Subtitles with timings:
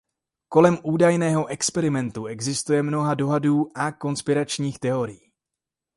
[0.53, 5.31] Kolem údajného experimentu existuje mnoho dohadů a konspiračních teorií.